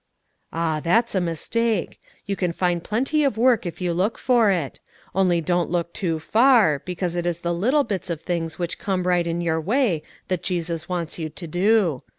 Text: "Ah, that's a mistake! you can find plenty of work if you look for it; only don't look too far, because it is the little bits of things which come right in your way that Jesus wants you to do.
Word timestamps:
"Ah, 0.51 0.79
that's 0.79 1.13
a 1.13 1.21
mistake! 1.21 2.01
you 2.25 2.35
can 2.35 2.51
find 2.51 2.83
plenty 2.83 3.23
of 3.23 3.37
work 3.37 3.67
if 3.67 3.79
you 3.79 3.93
look 3.93 4.17
for 4.17 4.49
it; 4.49 4.79
only 5.13 5.41
don't 5.41 5.69
look 5.69 5.93
too 5.93 6.17
far, 6.17 6.79
because 6.79 7.15
it 7.15 7.27
is 7.27 7.41
the 7.41 7.53
little 7.53 7.83
bits 7.83 8.09
of 8.09 8.19
things 8.19 8.57
which 8.57 8.79
come 8.79 9.05
right 9.05 9.27
in 9.27 9.41
your 9.41 9.61
way 9.61 10.01
that 10.27 10.41
Jesus 10.41 10.89
wants 10.89 11.19
you 11.19 11.29
to 11.29 11.45
do. 11.45 12.01